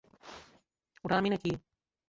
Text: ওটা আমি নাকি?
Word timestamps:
ওটা 1.05 1.15
আমি 1.17 1.29
নাকি? 1.29 1.51